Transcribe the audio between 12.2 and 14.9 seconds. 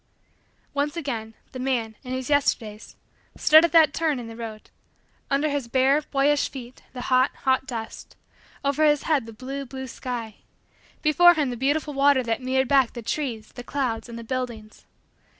that mirrored back the trees, the clouds, and the buildings.